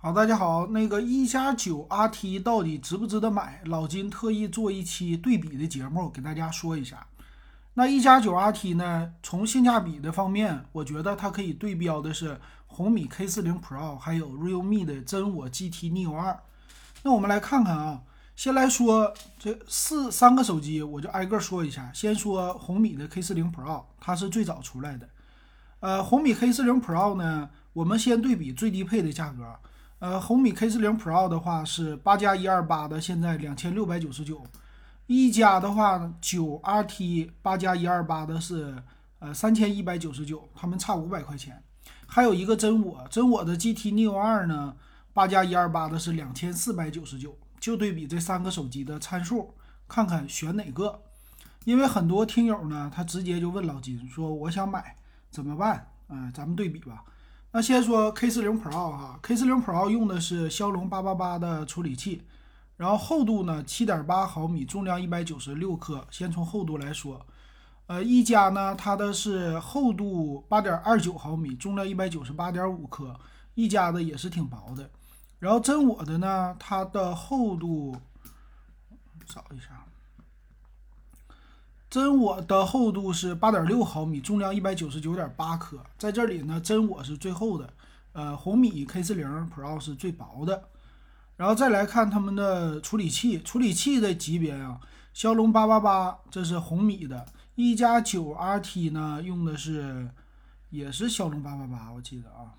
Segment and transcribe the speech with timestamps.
[0.00, 3.60] 好，大家好，那个一加九 RT 到底值不值得买？
[3.64, 7.04] 老金特意做一期对比的节目，给大家说一下。
[7.74, 16.36] 那一加九 RT 呢，从性价比的方面，我觉得它可以对标的是红米 K40 Pro，还有 Realme 的真我 GT Neo 2。
[17.02, 18.02] 那我们来看看啊，
[18.36, 21.90] 先来说这四三个手机，我就挨个说一下。
[21.92, 25.08] 先说红米的 K40 Pro，它是最早出来的。
[25.80, 29.56] 呃，红米 K40 Pro 呢，我们先对比最低配的价格。
[30.00, 34.44] 呃，红米 K40 Pro 的话是八加一二八的，现在两千六百九十九。
[35.06, 38.80] 一加的话，九 RT 八加一二八的是
[39.18, 41.62] 呃三千一百九十九，他们差五百块钱。
[42.06, 44.76] 还有一个真我，真我的 GT Neo 2呢，
[45.12, 47.36] 八加一二八的是两千四百九十九。
[47.58, 49.52] 就对比这三个手机的参数，
[49.88, 51.02] 看看选哪个。
[51.64, 54.94] 因为很多听友呢，他直接就问老金说：“我想买。”
[55.28, 55.88] 怎么办？
[56.08, 57.02] 嗯，咱们对比吧。
[57.50, 62.22] 那先说 K40 Pro 哈，K40 Pro 用的是骁龙八八八的处理器，
[62.76, 66.06] 然后厚度呢七点八毫米，重量一百九十六克。
[66.10, 67.26] 先从厚度来说，
[67.86, 73.18] 呃，一加呢它的是厚度八点二九毫米，重量一百九十八点五克，
[73.54, 74.90] 一加的也是挺薄的。
[75.38, 77.96] 然后真我的呢，它的厚度
[79.26, 79.84] 找一下。
[81.90, 85.82] 真我的厚度是八点六毫米，重量一百九十九点八克。
[85.96, 87.72] 在这里呢，真我是最厚的，
[88.12, 90.68] 呃，红米 K 四零 Pro 是最薄的。
[91.36, 94.78] 然后再来看他们的处理器，处理器的级别啊，
[95.14, 100.10] 骁龙八八八这是红米的，一加九 RT 呢用的是
[100.68, 102.52] 也是骁龙八八八，我记得啊，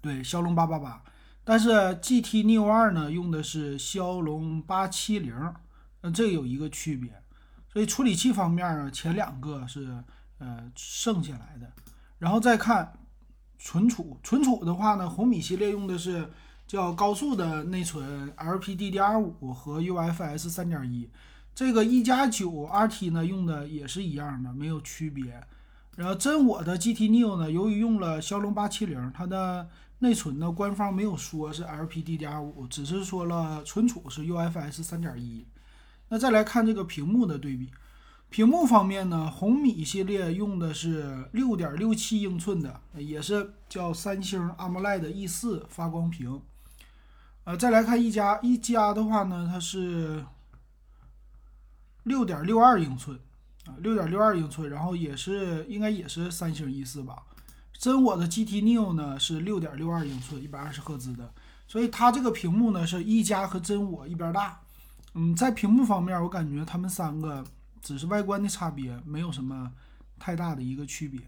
[0.00, 1.00] 对，骁龙八八八。
[1.44, 5.54] 但是 GT Neo 2呢用的是骁龙八七零，
[6.00, 7.21] 那这有一个区别。
[7.72, 10.04] 所以处理器方面啊，前两个是
[10.38, 11.72] 呃剩下来的，
[12.18, 12.92] 然后再看
[13.58, 16.30] 存储，存储的话呢，红米系列用的是
[16.66, 21.08] 叫高速的内存，LPDDR5 和 UFS 三点一，
[21.54, 25.42] 这个一加九 RT 呢用的也是一样的，没有区别。
[25.96, 29.68] 然后真我的 GT Neo 呢，由于用了骁龙八七零，它的
[29.98, 35.46] 内存呢官方没有说是 LPDDR5，只是说了存储是 UFS 三点一。
[36.12, 37.70] 那再来看这个屏幕的对比，
[38.28, 46.38] 屏幕方面呢，红米系列用的是六点六七英寸的，也是叫三星 AMOLED E 四发光屏。
[47.44, 50.22] 呃，再来看一加一加的话呢，它是
[52.02, 53.18] 六点六二英寸
[53.64, 57.22] 啊，六点六二英寸，然后也是应该也是三星 E 四吧。
[57.72, 61.32] 真我的 GT Neo 呢是六点六二英寸，一百二十赫兹的，
[61.66, 64.60] 所以它这个屏幕呢是一加和真我一边大。
[65.14, 67.44] 嗯，在屏幕方面，我感觉他们三个
[67.82, 69.70] 只是外观的差别，没有什么
[70.18, 71.20] 太大的一个区别。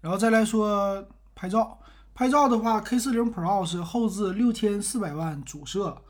[0.00, 1.78] 然后再来说拍照，
[2.12, 6.02] 拍照的话，K40 Pro 是后置六千四百万主摄，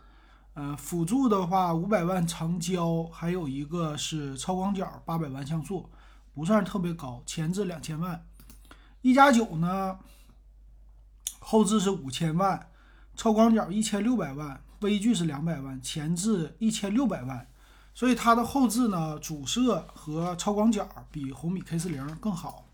[0.55, 5.91] 呃，辅助的话五百万长焦，还有一个是超广角八百万像素，
[6.33, 7.23] 不算特别高。
[7.27, 8.25] 前置两千万，
[9.03, 9.99] 一加九呢，
[11.39, 12.71] 后置是五千万，
[13.15, 14.63] 超广角一千六百万。
[14.81, 17.47] 微距是两百万，前置一千六百万，
[17.95, 22.67] 所以它的后置呢，主摄和超广角比红米 K 四零更好。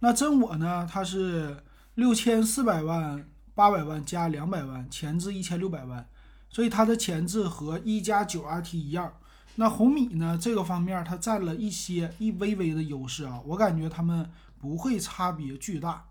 [0.00, 1.62] 那真我呢，它是
[1.94, 6.08] 六千四百万、八百万加两百万，前置一千六百万，
[6.48, 9.12] 所以它的前置和一加九 RT 一样。
[9.56, 16.06] 那红米呢，这个方面它占了一些一微微的优势啊，我感觉它们不会差别巨大。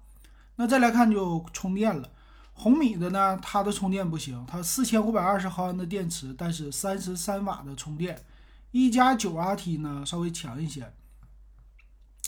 [0.58, 2.08] 那再来看就充电了。
[2.62, 8.24] 红米的呢，它的充电不行，它四千五百二十毫安的电池，但是三十三瓦的充电。
[8.70, 10.94] 一加九 RT 呢稍微强一些，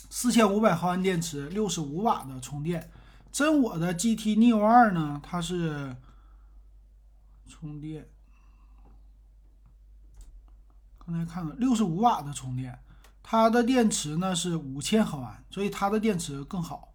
[0.10, 2.90] 四千五百毫安电池，六十五瓦的充电。
[3.32, 5.96] 真我的 GT Neo 2呢，它是
[7.48, 8.08] 充电，
[10.98, 12.80] 刚才看了六十五瓦的充电，
[13.22, 16.92] 它的电池呢是五千毫安，所以它的电池更好，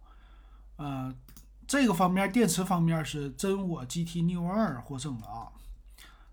[0.75, 1.15] 呃。
[1.69, 5.53] 这个方面，电池方面是真我 GT Neo 2获胜了啊。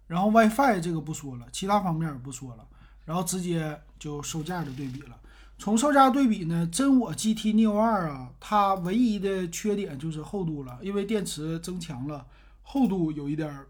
[0.06, 2.66] 然后 WiFi 这个不说了，其他方面也不说了，
[3.04, 5.20] 然后直接就售价的对比了。
[5.58, 12.26] 从售价对比呢，真我 GT Neo 2啊，它唯一的缺点就是厚度了，因为电池增强了，
[12.62, 13.66] 厚度有一点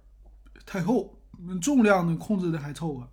[0.65, 1.19] 太厚，
[1.61, 3.09] 重量呢控制的还凑合。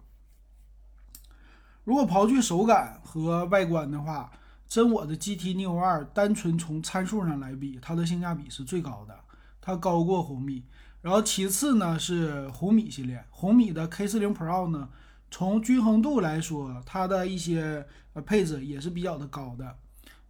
[1.85, 4.31] 如果刨去手感和外观的话，
[4.73, 9.15] 真我的 GT Neo 2单纯从参数上来比，它的性价比是最高的，
[9.61, 10.63] 它高过红米。
[10.99, 14.89] 然后其次呢是红米系列，红米的 K40 Pro 呢，
[15.29, 19.77] 从均衡度来说，它的一些呃配置也是比较的高的。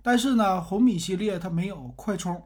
[0.02, 2.44] 但是呢，红米系列它没有快充，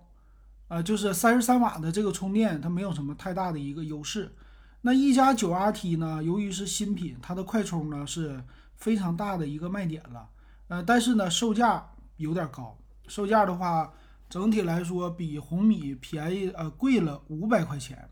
[0.67, 4.35] 呃，就是三十三瓦的这个充电，它没有什么太大的一个优势。
[4.81, 8.43] 那一加九 RT 呢，由于是新品，它的快充呢是
[8.75, 10.29] 非常大的一个卖点了。
[10.67, 12.77] 呃，但是呢，售价有点高，
[13.07, 13.93] 售价的话，
[14.29, 18.09] 整体来说比红米便宜，呃，贵了五百块钱，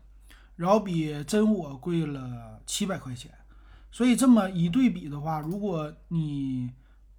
[0.56, 3.30] 然后比真我贵了七百块钱。
[3.90, 6.70] 所以这么一对比的话，如果你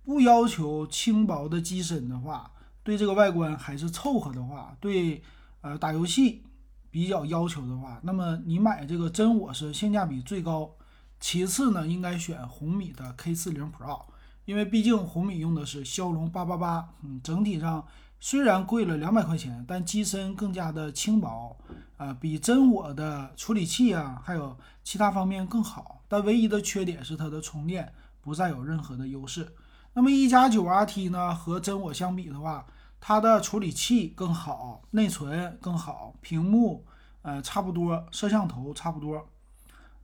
[0.04, 2.51] 不要求轻薄的机身的话，
[2.83, 5.22] 对这个外观还是凑合的话，对
[5.62, 6.44] 呃打游戏
[6.90, 10.72] 比较要求的话，那么你买这个真我是性价比最高。
[11.19, 14.06] 其次呢，应该选红米的 K 四零 Pro，
[14.47, 17.85] 因为毕竟红米用的是骁龙八八八，嗯，整体上
[18.17, 21.57] 虽然贵了两百块钱，但机身更加的轻薄，
[21.97, 26.01] 啊，比真我的处理器啊，还有其他方面更好。
[26.07, 29.53] 但唯一的缺点是它的充电不再有任何的优势。
[29.91, 32.65] 那么一加九 RT 呢，和真我相比的话，
[33.01, 36.85] 它的处理器更好，内存更好，屏幕
[37.21, 39.27] 呃差不多，摄像头差不多。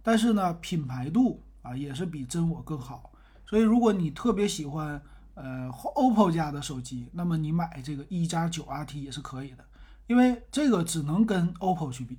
[0.01, 3.09] 但是呢，品牌度啊也是比真我更好。
[3.45, 5.01] 所以如果你特别喜欢
[5.35, 9.63] 呃 OPPO 家的手机，那么你买这个一加九 RT 也是可以的，
[10.07, 12.17] 因为这个只能跟 OPPO 去比，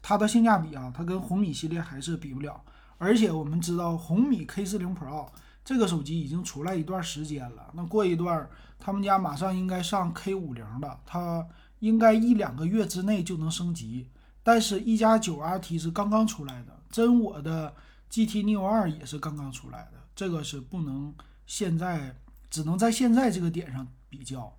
[0.00, 2.60] 它的性价比啊，它跟红米系列还是比不了。
[2.98, 5.28] 而且我们知道红米 K 四零 Pro
[5.64, 11.46] 这个手机已经出来一段时间了，那过一段他们家马上应该上 K 五零了，它
[11.80, 14.08] 应该一两个月之内就能升级。
[14.42, 17.74] 但是，一加九 RT 是刚刚出来的，真我的
[18.10, 21.14] GT Neo 二也是刚刚出来的，这个是不能
[21.46, 22.16] 现在
[22.48, 24.56] 只能在现在这个点上比较，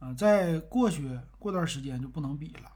[0.00, 2.70] 呃，再过去过段时间就不能比了。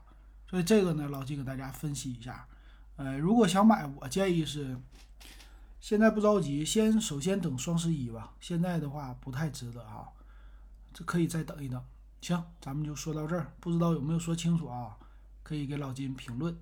[0.49, 2.47] 所以这个呢，老季给大家分析一下。
[2.95, 4.79] 呃，如果想买，我建议是，
[5.79, 8.33] 现在不着急，先首先等双十一吧。
[8.39, 10.07] 现在的话不太值得啊，
[10.93, 11.83] 这可以再等一等。
[12.21, 14.95] 行，咱们就说到这儿，不知道有没有说清楚啊？
[15.41, 16.55] 可以给老金评论。